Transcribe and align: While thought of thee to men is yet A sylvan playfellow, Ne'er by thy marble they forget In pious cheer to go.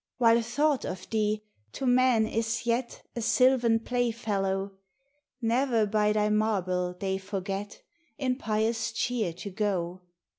While 0.17 0.41
thought 0.41 0.83
of 0.83 1.07
thee 1.11 1.43
to 1.73 1.85
men 1.85 2.25
is 2.25 2.65
yet 2.65 3.03
A 3.15 3.21
sylvan 3.21 3.81
playfellow, 3.81 4.71
Ne'er 5.43 5.85
by 5.85 6.11
thy 6.11 6.29
marble 6.29 6.95
they 6.99 7.19
forget 7.19 7.83
In 8.17 8.35
pious 8.37 8.91
cheer 8.93 9.31
to 9.33 9.51
go. 9.51 10.01